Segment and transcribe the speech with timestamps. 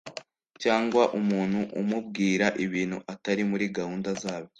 [0.63, 4.49] cyangwa umuntu umubwira ibintu atari muri gahunda zabyo